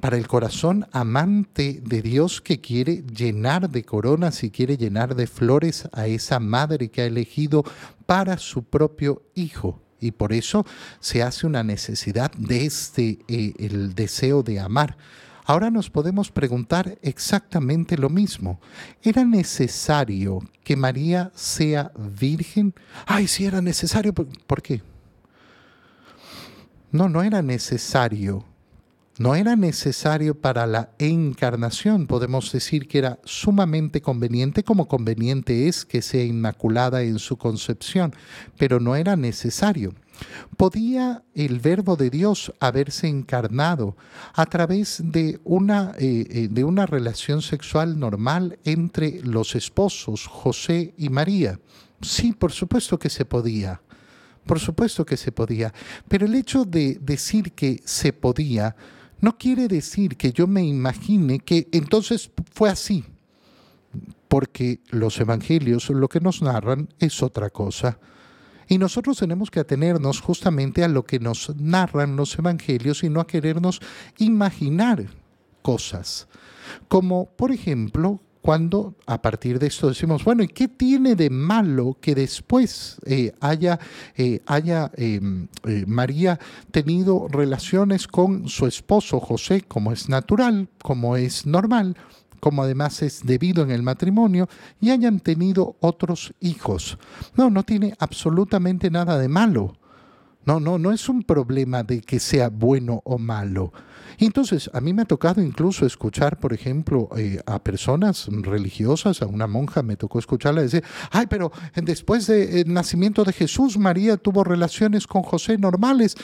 para 0.00 0.16
el 0.16 0.28
corazón 0.28 0.86
amante 0.92 1.80
de 1.84 2.02
Dios 2.02 2.40
que 2.40 2.60
quiere 2.60 3.02
llenar 3.02 3.68
de 3.70 3.84
coronas 3.84 4.44
y 4.44 4.50
quiere 4.50 4.76
llenar 4.76 5.16
de 5.16 5.26
flores 5.26 5.88
a 5.92 6.06
esa 6.06 6.38
madre 6.38 6.88
que 6.88 7.02
ha 7.02 7.06
elegido 7.06 7.64
para 8.06 8.38
su 8.38 8.62
propio 8.64 9.22
hijo. 9.34 9.80
Y 10.00 10.12
por 10.12 10.32
eso 10.32 10.64
se 11.00 11.22
hace 11.22 11.46
una 11.46 11.64
necesidad 11.64 12.30
de 12.32 12.66
este, 12.66 13.18
eh, 13.26 13.54
el 13.58 13.94
deseo 13.94 14.44
de 14.44 14.60
amar. 14.60 14.96
Ahora 15.44 15.70
nos 15.70 15.90
podemos 15.90 16.30
preguntar 16.30 16.98
exactamente 17.02 17.96
lo 17.96 18.10
mismo. 18.10 18.60
¿Era 19.02 19.24
necesario 19.24 20.40
que 20.62 20.76
María 20.76 21.32
sea 21.34 21.90
virgen? 21.96 22.74
Ay, 23.06 23.26
sí 23.26 23.46
era 23.46 23.60
necesario. 23.60 24.12
¿Por 24.12 24.62
qué? 24.62 24.82
No, 26.92 27.08
no 27.08 27.22
era 27.22 27.42
necesario 27.42 28.44
no 29.18 29.34
era 29.34 29.56
necesario 29.56 30.40
para 30.40 30.66
la 30.66 30.90
encarnación, 30.98 32.06
podemos 32.06 32.52
decir 32.52 32.86
que 32.86 32.98
era 32.98 33.18
sumamente 33.24 34.00
conveniente, 34.00 34.62
como 34.62 34.86
conveniente 34.86 35.68
es 35.68 35.84
que 35.84 36.02
sea 36.02 36.24
inmaculada 36.24 37.02
en 37.02 37.18
su 37.18 37.36
concepción, 37.36 38.14
pero 38.56 38.80
no 38.80 38.96
era 38.96 39.16
necesario. 39.16 39.94
¿Podía 40.56 41.24
el 41.34 41.60
verbo 41.60 41.96
de 41.96 42.10
Dios 42.10 42.52
haberse 42.60 43.08
encarnado 43.08 43.96
a 44.34 44.46
través 44.46 45.00
de 45.04 45.40
una, 45.44 45.94
eh, 45.98 46.26
eh, 46.30 46.48
de 46.50 46.64
una 46.64 46.86
relación 46.86 47.42
sexual 47.42 47.98
normal 47.98 48.58
entre 48.64 49.20
los 49.22 49.54
esposos, 49.54 50.26
José 50.26 50.94
y 50.96 51.08
María? 51.08 51.60
Sí, 52.00 52.32
por 52.32 52.52
supuesto 52.52 52.98
que 52.98 53.10
se 53.10 53.24
podía. 53.24 53.80
Por 54.46 54.58
supuesto 54.58 55.04
que 55.04 55.16
se 55.16 55.30
podía. 55.30 55.72
Pero 56.08 56.26
el 56.26 56.34
hecho 56.34 56.64
de 56.64 56.98
decir 57.00 57.52
que 57.52 57.80
se 57.84 58.12
podía 58.12 58.74
no 59.20 59.36
quiere 59.36 59.68
decir 59.68 60.16
que 60.16 60.32
yo 60.32 60.46
me 60.46 60.64
imagine 60.64 61.40
que 61.40 61.68
entonces 61.72 62.30
fue 62.52 62.70
así. 62.70 63.04
porque 64.28 64.80
los 64.90 65.18
evangelios 65.20 65.88
lo 65.88 66.08
que 66.08 66.20
nos 66.20 66.42
narran 66.42 66.88
es 66.98 67.22
otra 67.22 67.48
cosa. 67.50 67.98
Y 68.68 68.76
nosotros 68.76 69.16
tenemos 69.16 69.50
que 69.50 69.60
atenernos 69.60 70.20
justamente 70.20 70.84
a 70.84 70.88
lo 70.88 71.04
que 71.04 71.18
nos 71.18 71.56
narran 71.56 72.16
los 72.16 72.38
evangelios 72.38 73.02
y 73.02 73.08
no 73.08 73.20
a 73.20 73.26
querernos 73.26 73.80
imaginar 74.18 75.06
cosas. 75.62 76.28
Como, 76.86 77.30
por 77.30 77.50
ejemplo, 77.50 78.20
cuando 78.48 78.94
a 79.04 79.20
partir 79.20 79.58
de 79.58 79.66
esto 79.66 79.88
decimos, 79.88 80.24
bueno, 80.24 80.42
¿y 80.42 80.48
qué 80.48 80.68
tiene 80.68 81.14
de 81.14 81.28
malo 81.28 81.98
que 82.00 82.14
después 82.14 82.96
eh, 83.04 83.34
haya, 83.40 83.78
eh, 84.16 84.40
haya 84.46 84.90
em, 84.96 85.48
eh, 85.64 85.84
María 85.86 86.40
tenido 86.70 87.28
relaciones 87.28 88.08
con 88.08 88.48
su 88.48 88.66
esposo 88.66 89.20
José, 89.20 89.60
como 89.68 89.92
es 89.92 90.08
natural, 90.08 90.66
como 90.82 91.18
es 91.18 91.44
normal? 91.44 91.94
como 92.40 92.62
además 92.62 93.02
es 93.02 93.26
debido 93.26 93.62
en 93.64 93.70
el 93.70 93.82
matrimonio, 93.82 94.48
y 94.80 94.90
hayan 94.90 95.20
tenido 95.20 95.76
otros 95.80 96.32
hijos. 96.40 96.96
No, 97.36 97.50
no 97.50 97.64
tiene 97.64 97.92
absolutamente 97.98 98.90
nada 98.90 99.18
de 99.18 99.28
malo. 99.28 99.76
No, 100.46 100.58
no, 100.58 100.78
no 100.78 100.92
es 100.92 101.10
un 101.10 101.22
problema 101.22 101.82
de 101.82 102.00
que 102.00 102.18
sea 102.18 102.48
bueno 102.48 103.02
o 103.04 103.18
malo. 103.18 103.74
Entonces, 104.18 104.70
a 104.72 104.80
mí 104.80 104.92
me 104.92 105.02
ha 105.02 105.04
tocado 105.04 105.42
incluso 105.42 105.84
escuchar, 105.84 106.38
por 106.38 106.52
ejemplo, 106.52 107.08
eh, 107.16 107.40
a 107.46 107.62
personas 107.62 108.26
religiosas, 108.30 109.22
a 109.22 109.26
una 109.26 109.46
monja 109.46 109.82
me 109.82 109.96
tocó 109.96 110.18
escucharla 110.18 110.62
decir, 110.62 110.84
ay, 111.10 111.26
pero 111.26 111.52
después 111.74 112.26
del 112.26 112.72
nacimiento 112.72 113.24
de 113.24 113.32
Jesús, 113.32 113.78
María 113.78 114.16
tuvo 114.16 114.44
relaciones 114.44 115.06
con 115.06 115.22
José 115.22 115.58
normales. 115.58 116.16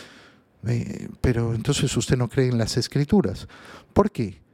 Eh, 0.66 1.08
pero 1.20 1.54
entonces 1.54 1.94
usted 1.94 2.16
no 2.16 2.28
cree 2.28 2.48
en 2.48 2.56
las 2.56 2.76
escrituras. 2.78 3.46
¿Por 3.92 4.10
qué? 4.10 4.44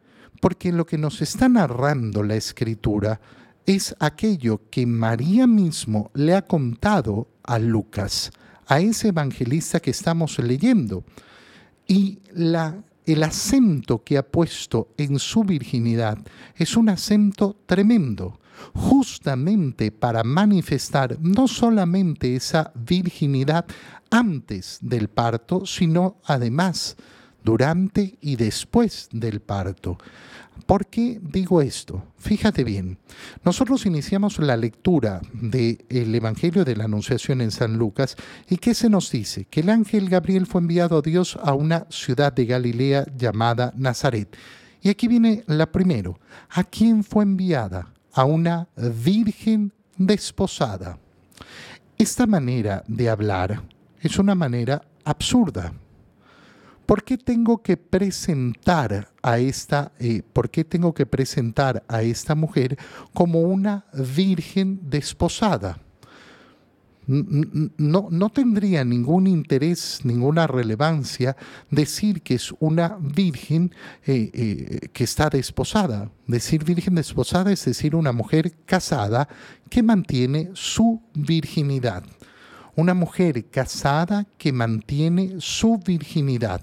porque 0.40 0.72
lo 0.72 0.86
que 0.86 0.98
nos 0.98 1.20
está 1.20 1.48
narrando 1.48 2.22
la 2.22 2.34
escritura 2.34 3.20
es 3.66 3.94
aquello 4.00 4.62
que 4.70 4.86
María 4.86 5.46
mismo 5.46 6.10
le 6.14 6.34
ha 6.34 6.42
contado 6.42 7.28
a 7.42 7.58
Lucas, 7.58 8.32
a 8.66 8.80
ese 8.80 9.08
evangelista 9.08 9.80
que 9.80 9.90
estamos 9.90 10.38
leyendo. 10.38 11.04
Y 11.86 12.18
la, 12.32 12.82
el 13.06 13.22
acento 13.22 14.02
que 14.04 14.18
ha 14.18 14.22
puesto 14.22 14.88
en 14.96 15.18
su 15.18 15.44
virginidad 15.44 16.18
es 16.56 16.76
un 16.76 16.88
acento 16.88 17.56
tremendo, 17.66 18.38
justamente 18.74 19.90
para 19.90 20.22
manifestar 20.22 21.18
no 21.20 21.48
solamente 21.48 22.36
esa 22.36 22.72
virginidad 22.74 23.64
antes 24.10 24.78
del 24.80 25.08
parto, 25.08 25.64
sino 25.66 26.16
además 26.24 26.96
durante 27.42 28.18
y 28.20 28.36
después 28.36 29.08
del 29.12 29.40
parto. 29.40 29.98
¿Por 30.66 30.86
qué 30.86 31.20
digo 31.22 31.62
esto? 31.62 32.04
Fíjate 32.16 32.64
bien, 32.64 32.98
nosotros 33.44 33.86
iniciamos 33.86 34.38
la 34.38 34.56
lectura 34.56 35.20
del 35.32 36.14
Evangelio 36.14 36.64
de 36.64 36.76
la 36.76 36.84
Anunciación 36.84 37.40
en 37.40 37.50
San 37.50 37.76
Lucas 37.76 38.16
y 38.48 38.56
¿qué 38.56 38.74
se 38.74 38.88
nos 38.88 39.10
dice? 39.10 39.46
Que 39.46 39.60
el 39.60 39.70
ángel 39.70 40.08
Gabriel 40.08 40.46
fue 40.46 40.60
enviado 40.60 40.98
a 40.98 41.02
Dios 41.02 41.38
a 41.42 41.54
una 41.54 41.86
ciudad 41.90 42.32
de 42.32 42.46
Galilea 42.46 43.06
llamada 43.16 43.72
Nazaret. 43.76 44.36
Y 44.82 44.88
aquí 44.88 45.08
viene 45.08 45.44
la 45.46 45.70
primero. 45.70 46.18
¿A 46.50 46.64
quién 46.64 47.04
fue 47.04 47.24
enviada? 47.24 47.92
A 48.12 48.24
una 48.24 48.68
virgen 48.76 49.72
desposada. 49.96 50.98
Esta 51.98 52.26
manera 52.26 52.82
de 52.88 53.10
hablar 53.10 53.62
es 54.00 54.18
una 54.18 54.34
manera 54.34 54.82
absurda. 55.04 55.72
¿Por 56.90 57.04
qué 57.04 57.16
tengo 57.16 57.62
que 57.62 57.76
presentar 57.76 59.12
a 59.22 59.38
esta, 59.38 59.92
eh, 60.00 60.22
por 60.32 60.50
qué 60.50 60.64
tengo 60.64 60.92
que 60.92 61.06
presentar 61.06 61.84
a 61.86 62.02
esta 62.02 62.34
mujer 62.34 62.76
como 63.14 63.42
una 63.42 63.84
virgen 63.92 64.80
desposada? 64.90 65.78
No, 67.06 68.08
no, 68.10 68.30
tendría 68.30 68.84
ningún 68.84 69.28
interés, 69.28 70.00
ninguna 70.02 70.48
relevancia 70.48 71.36
decir 71.70 72.22
que 72.22 72.34
es 72.34 72.52
una 72.58 72.98
virgen 73.00 73.72
eh, 74.04 74.28
eh, 74.34 74.88
que 74.92 75.04
está 75.04 75.30
desposada. 75.30 76.10
Decir 76.26 76.64
virgen 76.64 76.96
desposada 76.96 77.52
es 77.52 77.64
decir 77.64 77.94
una 77.94 78.10
mujer 78.10 78.52
casada 78.66 79.28
que 79.68 79.84
mantiene 79.84 80.50
su 80.54 81.00
virginidad. 81.14 82.02
Una 82.74 82.94
mujer 82.94 83.48
casada 83.48 84.26
que 84.36 84.52
mantiene 84.52 85.36
su 85.38 85.78
virginidad. 85.78 86.62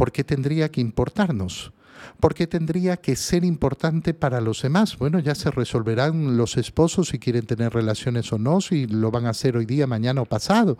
¿Por 0.00 0.12
qué 0.12 0.24
tendría 0.24 0.70
que 0.70 0.80
importarnos? 0.80 1.74
¿Por 2.20 2.32
qué 2.32 2.46
tendría 2.46 2.96
que 2.96 3.16
ser 3.16 3.44
importante 3.44 4.14
para 4.14 4.40
los 4.40 4.62
demás? 4.62 4.96
Bueno, 4.96 5.18
ya 5.18 5.34
se 5.34 5.50
resolverán 5.50 6.38
los 6.38 6.56
esposos 6.56 7.08
si 7.08 7.18
quieren 7.18 7.44
tener 7.44 7.74
relaciones 7.74 8.32
o 8.32 8.38
no, 8.38 8.62
si 8.62 8.86
lo 8.86 9.10
van 9.10 9.26
a 9.26 9.30
hacer 9.36 9.58
hoy 9.58 9.66
día, 9.66 9.86
mañana 9.86 10.22
o 10.22 10.24
pasado. 10.24 10.78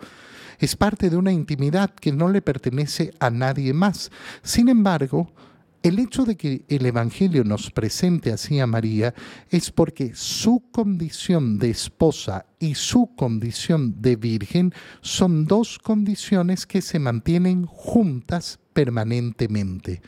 Es 0.57 0.75
parte 0.75 1.11
de 1.11 1.17
una 1.17 1.31
intimidad 1.31 1.91
que 1.91 2.11
no 2.11 2.29
le 2.29 2.41
pertenece 2.41 3.13
a 3.19 3.29
nadie 3.29 3.75
más. 3.75 4.09
Sin 4.41 4.69
embargo, 4.69 5.31
el 5.83 5.97
hecho 5.99 6.25
de 6.25 6.37
que 6.37 6.63
el 6.67 6.85
Evangelio 6.85 7.43
nos 7.43 7.71
presente 7.71 8.31
así 8.31 8.59
a 8.59 8.67
María 8.67 9.13
es 9.49 9.71
porque 9.71 10.11
su 10.13 10.63
condición 10.71 11.57
de 11.57 11.71
esposa 11.71 12.45
y 12.59 12.75
su 12.75 13.15
condición 13.15 14.01
de 14.01 14.15
virgen 14.15 14.73
son 15.01 15.45
dos 15.45 15.79
condiciones 15.79 16.67
que 16.67 16.81
se 16.81 16.99
mantienen 16.99 17.65
juntas 17.65 18.59
permanentemente. 18.73 20.01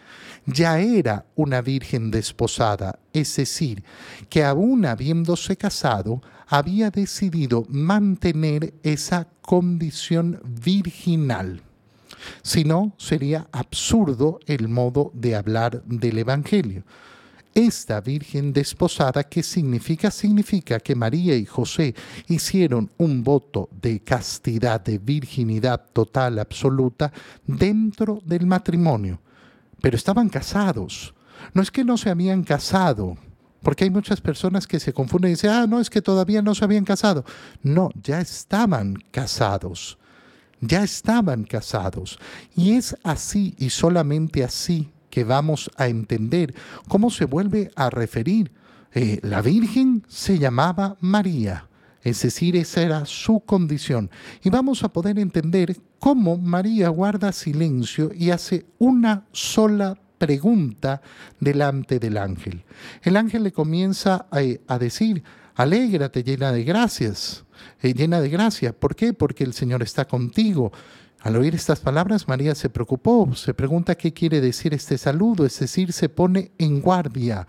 Ya 0.46 0.80
era 0.80 1.26
una 1.36 1.62
virgen 1.62 2.12
desposada, 2.12 3.00
es 3.12 3.36
decir, 3.36 3.84
que 4.30 4.44
aún 4.44 4.86
habiéndose 4.86 5.58
casado, 5.58 6.22
había 6.48 6.92
decidido 6.92 7.66
mantener 7.68 8.76
esa 8.84 9.28
condición 9.42 10.40
virginal. 10.64 11.64
Si 12.42 12.64
no, 12.64 12.94
sería 12.98 13.48
absurdo 13.52 14.40
el 14.46 14.68
modo 14.68 15.12
de 15.14 15.36
hablar 15.36 15.84
del 15.86 16.18
Evangelio. 16.20 16.84
Esta 17.56 18.02
Virgen 18.02 18.52
desposada, 18.52 19.24
¿qué 19.24 19.44
significa? 19.44 20.10
Significa 20.10 20.80
que 20.80 20.96
María 20.96 21.36
y 21.36 21.46
José 21.46 21.94
hicieron 22.28 22.90
un 22.98 23.24
voto 23.24 23.70
de 23.80 24.00
castidad, 24.00 24.82
de 24.82 24.98
virginidad 24.98 25.86
total, 25.94 26.40
absoluta, 26.40 27.14
dentro 27.46 28.22
del 28.26 28.48
matrimonio. 28.48 29.20
Pero 29.82 29.96
estaban 29.96 30.30
casados. 30.30 31.14
No 31.54 31.62
es 31.62 31.70
que 31.70 31.84
no 31.84 31.96
se 31.96 32.10
habían 32.10 32.44
casado, 32.44 33.18
porque 33.62 33.84
hay 33.84 33.92
muchas 33.92 34.20
personas 34.20 34.66
que 34.66 34.80
se 34.80 34.94
confunden 34.94 35.30
y 35.30 35.34
dicen, 35.36 35.52
ah, 35.52 35.68
no, 35.68 35.80
es 35.80 35.92
que 35.92 36.02
todavía 36.02 36.42
no 36.42 36.56
se 36.56 36.66
habían 36.66 36.86
casado. 36.86 37.24
No, 37.62 37.92
ya 38.02 38.20
estaban 38.20 38.96
casados 39.12 40.00
ya 40.68 40.84
estaban 40.84 41.44
casados. 41.44 42.20
Y 42.56 42.74
es 42.74 42.96
así 43.04 43.56
y 43.58 43.70
solamente 43.70 44.44
así 44.44 44.90
que 45.10 45.24
vamos 45.24 45.70
a 45.78 45.88
entender 45.88 46.56
cómo 46.88 47.10
se 47.10 47.26
vuelve 47.26 47.72
a 47.76 47.90
referir. 47.90 48.52
Eh, 48.94 49.20
la 49.24 49.42
Virgen 49.42 50.04
se 50.08 50.38
llamaba 50.40 50.98
María, 51.02 51.68
es 52.02 52.22
decir, 52.22 52.56
esa 52.56 52.82
era 52.82 53.06
su 53.06 53.40
condición. 53.40 54.10
Y 54.44 54.50
vamos 54.50 54.84
a 54.84 54.90
poder 54.90 55.20
entender 55.20 55.78
cómo 56.00 56.38
María 56.38 56.90
guarda 56.90 57.32
silencio 57.32 58.12
y 58.14 58.32
hace 58.32 58.66
una 58.78 59.26
sola 59.32 59.98
pregunta 60.18 61.02
delante 61.40 62.00
del 62.00 62.18
ángel. 62.18 62.64
El 63.02 63.18
ángel 63.18 63.44
le 63.44 63.52
comienza 63.52 64.26
a, 64.32 64.40
a 64.68 64.80
decir, 64.80 65.24
alégrate 65.56 66.24
llena 66.24 66.52
de 66.52 66.64
gracias, 66.64 67.43
llena 67.82 68.22
de 68.22 68.30
gracia. 68.30 68.74
¿Por 68.74 68.96
qué? 68.96 69.14
Porque 69.14 69.44
el 69.44 69.54
Señor 69.54 69.84
está 69.84 70.06
contigo. 70.06 70.72
Al 71.22 71.38
oír 71.38 71.56
estas 71.56 71.80
palabras, 71.80 72.28
María 72.28 72.54
se 72.54 72.70
preocupó, 72.70 73.34
se 73.34 73.54
pregunta 73.54 73.96
qué 73.96 74.12
quiere 74.12 74.42
decir 74.42 74.74
este 74.74 74.98
saludo, 74.98 75.46
es 75.46 75.58
decir, 75.58 75.94
se 75.94 76.10
pone 76.10 76.52
en 76.58 76.82
guardia. 76.82 77.48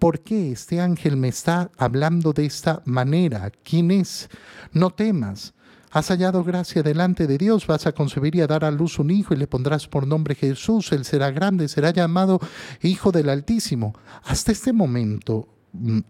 ¿Por 0.00 0.20
qué 0.20 0.50
este 0.50 0.80
ángel 0.80 1.16
me 1.16 1.28
está 1.28 1.70
hablando 1.78 2.32
de 2.32 2.46
esta 2.46 2.82
manera? 2.84 3.52
¿Quién 3.62 3.92
es? 3.92 4.28
No 4.72 4.90
temas. 4.90 5.54
Has 5.92 6.08
hallado 6.08 6.42
gracia 6.42 6.82
delante 6.82 7.26
de 7.26 7.36
Dios, 7.38 7.66
vas 7.66 7.86
a 7.86 7.92
concebir 7.92 8.34
y 8.34 8.40
a 8.40 8.46
dar 8.46 8.64
a 8.64 8.70
luz 8.70 8.98
un 8.98 9.10
hijo 9.10 9.34
y 9.34 9.36
le 9.36 9.46
pondrás 9.46 9.86
por 9.86 10.06
nombre 10.06 10.34
Jesús, 10.34 10.90
él 10.90 11.04
será 11.04 11.30
grande, 11.30 11.68
será 11.68 11.90
llamado 11.90 12.40
Hijo 12.80 13.12
del 13.12 13.28
Altísimo. 13.28 13.94
Hasta 14.24 14.52
este 14.52 14.72
momento, 14.72 15.48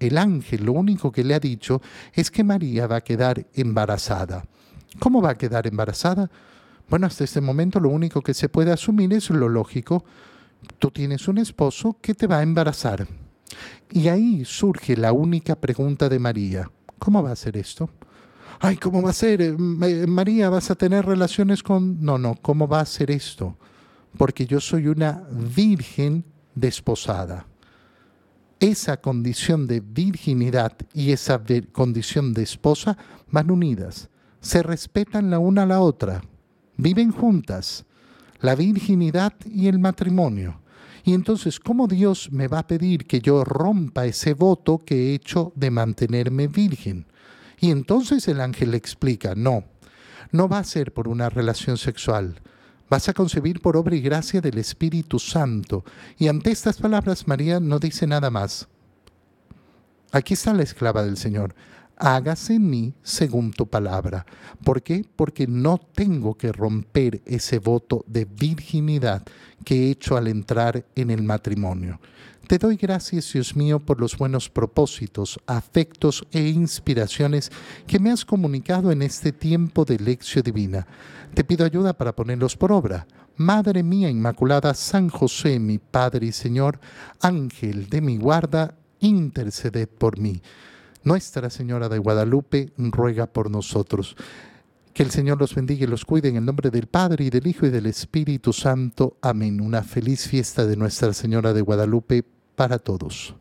el 0.00 0.18
ángel 0.18 0.64
lo 0.64 0.72
único 0.72 1.12
que 1.12 1.24
le 1.24 1.34
ha 1.34 1.40
dicho 1.40 1.80
es 2.12 2.30
que 2.30 2.44
María 2.44 2.86
va 2.86 2.96
a 2.96 3.00
quedar 3.04 3.46
embarazada. 3.54 4.44
¿Cómo 4.98 5.22
va 5.22 5.30
a 5.30 5.38
quedar 5.38 5.66
embarazada? 5.66 6.30
Bueno, 6.88 7.06
hasta 7.06 7.24
este 7.24 7.40
momento 7.40 7.80
lo 7.80 7.88
único 7.88 8.20
que 8.22 8.34
se 8.34 8.48
puede 8.48 8.72
asumir 8.72 9.12
es 9.12 9.30
lo 9.30 9.48
lógico. 9.48 10.04
Tú 10.78 10.90
tienes 10.90 11.28
un 11.28 11.38
esposo 11.38 11.96
que 12.00 12.14
te 12.14 12.26
va 12.26 12.38
a 12.38 12.42
embarazar. 12.42 13.06
Y 13.90 14.08
ahí 14.08 14.44
surge 14.44 14.96
la 14.96 15.12
única 15.12 15.56
pregunta 15.56 16.08
de 16.08 16.18
María. 16.18 16.70
¿Cómo 16.98 17.22
va 17.22 17.32
a 17.32 17.36
ser 17.36 17.56
esto? 17.56 17.90
Ay, 18.60 18.76
¿cómo 18.76 19.02
va 19.02 19.10
a 19.10 19.14
ser? 19.14 19.42
Eh, 19.42 19.52
María, 19.56 20.48
¿vas 20.50 20.70
a 20.70 20.74
tener 20.74 21.04
relaciones 21.04 21.62
con...? 21.62 22.02
No, 22.02 22.18
no, 22.18 22.36
¿cómo 22.36 22.68
va 22.68 22.80
a 22.80 22.86
ser 22.86 23.10
esto? 23.10 23.56
Porque 24.16 24.46
yo 24.46 24.60
soy 24.60 24.86
una 24.88 25.24
virgen 25.30 26.24
desposada. 26.54 27.46
Esa 28.62 29.00
condición 29.00 29.66
de 29.66 29.80
virginidad 29.80 30.72
y 30.94 31.10
esa 31.10 31.42
condición 31.72 32.32
de 32.32 32.44
esposa 32.44 32.96
van 33.28 33.50
unidas, 33.50 34.08
se 34.40 34.62
respetan 34.62 35.30
la 35.30 35.40
una 35.40 35.64
a 35.64 35.66
la 35.66 35.80
otra, 35.80 36.22
viven 36.76 37.10
juntas, 37.10 37.84
la 38.40 38.54
virginidad 38.54 39.32
y 39.44 39.66
el 39.66 39.80
matrimonio. 39.80 40.60
Y 41.04 41.14
entonces, 41.14 41.58
¿cómo 41.58 41.88
Dios 41.88 42.30
me 42.30 42.46
va 42.46 42.60
a 42.60 42.66
pedir 42.68 43.06
que 43.06 43.18
yo 43.18 43.42
rompa 43.42 44.06
ese 44.06 44.34
voto 44.34 44.78
que 44.78 44.94
he 44.94 45.14
hecho 45.14 45.52
de 45.56 45.72
mantenerme 45.72 46.46
virgen? 46.46 47.06
Y 47.58 47.72
entonces 47.72 48.28
el 48.28 48.40
ángel 48.40 48.70
le 48.70 48.76
explica, 48.76 49.34
no, 49.34 49.64
no 50.30 50.48
va 50.48 50.58
a 50.58 50.64
ser 50.64 50.92
por 50.92 51.08
una 51.08 51.28
relación 51.28 51.78
sexual, 51.78 52.40
vas 52.92 53.08
a 53.08 53.14
concebir 53.14 53.62
por 53.62 53.74
obra 53.78 53.96
y 53.96 54.02
gracia 54.02 54.42
del 54.42 54.58
Espíritu 54.58 55.18
Santo. 55.18 55.82
Y 56.18 56.28
ante 56.28 56.50
estas 56.50 56.76
palabras 56.76 57.26
María 57.26 57.58
no 57.58 57.78
dice 57.78 58.06
nada 58.06 58.28
más. 58.28 58.68
Aquí 60.10 60.34
está 60.34 60.52
la 60.52 60.62
esclava 60.62 61.02
del 61.02 61.16
Señor 61.16 61.54
hágase 62.02 62.54
en 62.54 62.68
mí 62.68 62.94
según 63.02 63.52
tu 63.52 63.68
palabra. 63.68 64.26
¿Por 64.64 64.82
qué? 64.82 65.04
Porque 65.14 65.46
no 65.46 65.78
tengo 65.78 66.34
que 66.34 66.50
romper 66.50 67.22
ese 67.26 67.58
voto 67.60 68.04
de 68.08 68.24
virginidad 68.24 69.22
que 69.64 69.86
he 69.86 69.90
hecho 69.90 70.16
al 70.16 70.26
entrar 70.26 70.84
en 70.96 71.10
el 71.10 71.22
matrimonio. 71.22 72.00
Te 72.52 72.58
doy 72.58 72.76
gracias, 72.76 73.32
Dios 73.32 73.56
mío, 73.56 73.80
por 73.80 73.98
los 73.98 74.18
buenos 74.18 74.50
propósitos, 74.50 75.40
afectos 75.46 76.26
e 76.32 76.48
inspiraciones 76.48 77.50
que 77.86 77.98
me 77.98 78.10
has 78.10 78.26
comunicado 78.26 78.92
en 78.92 79.00
este 79.00 79.32
tiempo 79.32 79.86
de 79.86 79.98
lección 79.98 80.44
divina. 80.44 80.86
Te 81.32 81.44
pido 81.44 81.64
ayuda 81.64 81.94
para 81.94 82.14
ponerlos 82.14 82.54
por 82.58 82.70
obra. 82.70 83.06
Madre 83.36 83.82
mía 83.82 84.10
Inmaculada, 84.10 84.74
San 84.74 85.08
José, 85.08 85.58
mi 85.58 85.78
Padre 85.78 86.26
y 86.26 86.32
Señor, 86.32 86.78
Ángel 87.22 87.88
de 87.88 88.02
mi 88.02 88.18
guarda, 88.18 88.74
interceded 89.00 89.88
por 89.88 90.18
mí. 90.18 90.42
Nuestra 91.04 91.48
Señora 91.48 91.88
de 91.88 92.00
Guadalupe 92.00 92.74
ruega 92.76 93.28
por 93.28 93.50
nosotros. 93.50 94.14
Que 94.92 95.02
el 95.02 95.10
Señor 95.10 95.40
los 95.40 95.54
bendiga 95.54 95.84
y 95.84 95.86
los 95.86 96.04
cuide 96.04 96.28
en 96.28 96.36
el 96.36 96.44
nombre 96.44 96.68
del 96.68 96.86
Padre 96.86 97.24
y 97.24 97.30
del 97.30 97.46
Hijo 97.46 97.64
y 97.64 97.70
del 97.70 97.86
Espíritu 97.86 98.52
Santo. 98.52 99.16
Amén. 99.22 99.58
Una 99.62 99.82
feliz 99.82 100.28
fiesta 100.28 100.66
de 100.66 100.76
Nuestra 100.76 101.14
Señora 101.14 101.54
de 101.54 101.62
Guadalupe 101.62 102.26
para 102.54 102.78
todos. 102.78 103.34